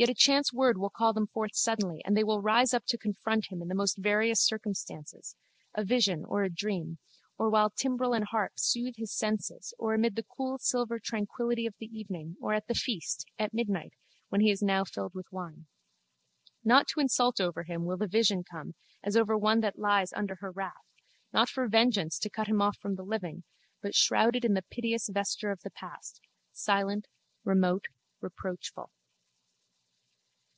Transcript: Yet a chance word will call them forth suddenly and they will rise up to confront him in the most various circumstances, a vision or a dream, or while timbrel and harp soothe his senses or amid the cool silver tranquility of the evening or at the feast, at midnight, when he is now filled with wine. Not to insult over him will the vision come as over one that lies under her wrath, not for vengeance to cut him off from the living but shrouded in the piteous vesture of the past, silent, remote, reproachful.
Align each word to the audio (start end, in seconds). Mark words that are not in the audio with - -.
Yet 0.00 0.08
a 0.08 0.14
chance 0.14 0.50
word 0.50 0.78
will 0.78 0.88
call 0.88 1.12
them 1.12 1.26
forth 1.26 1.54
suddenly 1.54 2.00
and 2.06 2.16
they 2.16 2.24
will 2.24 2.40
rise 2.40 2.72
up 2.72 2.84
to 2.86 2.96
confront 2.96 3.48
him 3.52 3.60
in 3.60 3.68
the 3.68 3.74
most 3.74 3.98
various 3.98 4.40
circumstances, 4.40 5.36
a 5.74 5.84
vision 5.84 6.24
or 6.24 6.42
a 6.42 6.48
dream, 6.48 6.96
or 7.36 7.50
while 7.50 7.68
timbrel 7.68 8.14
and 8.14 8.24
harp 8.24 8.52
soothe 8.58 8.96
his 8.96 9.12
senses 9.12 9.74
or 9.78 9.92
amid 9.92 10.16
the 10.16 10.22
cool 10.24 10.56
silver 10.56 10.98
tranquility 10.98 11.66
of 11.66 11.74
the 11.78 11.84
evening 11.94 12.38
or 12.40 12.54
at 12.54 12.66
the 12.66 12.74
feast, 12.74 13.26
at 13.38 13.52
midnight, 13.52 13.92
when 14.30 14.40
he 14.40 14.50
is 14.50 14.62
now 14.62 14.84
filled 14.84 15.12
with 15.12 15.30
wine. 15.30 15.66
Not 16.64 16.88
to 16.94 17.00
insult 17.00 17.38
over 17.38 17.64
him 17.64 17.84
will 17.84 17.98
the 17.98 18.06
vision 18.08 18.42
come 18.42 18.74
as 19.04 19.18
over 19.18 19.36
one 19.36 19.60
that 19.60 19.78
lies 19.78 20.14
under 20.14 20.36
her 20.36 20.50
wrath, 20.50 20.86
not 21.30 21.50
for 21.50 21.68
vengeance 21.68 22.18
to 22.20 22.30
cut 22.30 22.46
him 22.46 22.62
off 22.62 22.78
from 22.78 22.94
the 22.94 23.04
living 23.04 23.44
but 23.82 23.94
shrouded 23.94 24.46
in 24.46 24.54
the 24.54 24.62
piteous 24.70 25.10
vesture 25.10 25.50
of 25.50 25.60
the 25.60 25.70
past, 25.70 26.22
silent, 26.52 27.06
remote, 27.44 27.88
reproachful. 28.22 28.90